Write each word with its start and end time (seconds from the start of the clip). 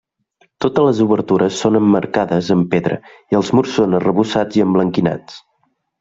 Totes 0.63 0.85
les 0.87 1.01
obertures 1.03 1.59
són 1.65 1.77
emmarcades 1.81 2.49
amb 2.57 2.67
pedra 2.73 2.97
i 3.11 3.37
els 3.43 3.51
murs 3.59 3.75
són 3.81 3.93
arrebossats 4.01 4.59
i 4.61 4.65
emblanquinats. 4.69 5.37